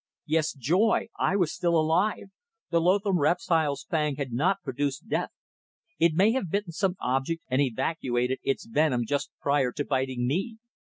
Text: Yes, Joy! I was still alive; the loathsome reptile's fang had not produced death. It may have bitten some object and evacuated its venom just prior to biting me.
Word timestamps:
Yes, 0.25 0.53
Joy! 0.53 1.09
I 1.19 1.35
was 1.35 1.53
still 1.53 1.79
alive; 1.79 2.31
the 2.71 2.81
loathsome 2.81 3.19
reptile's 3.19 3.83
fang 3.83 4.15
had 4.15 4.33
not 4.33 4.63
produced 4.63 5.07
death. 5.07 5.29
It 5.99 6.15
may 6.15 6.31
have 6.31 6.49
bitten 6.49 6.71
some 6.71 6.95
object 6.99 7.43
and 7.49 7.61
evacuated 7.61 8.39
its 8.41 8.65
venom 8.65 9.05
just 9.05 9.29
prior 9.43 9.71
to 9.73 9.85
biting 9.85 10.25
me. 10.25 10.57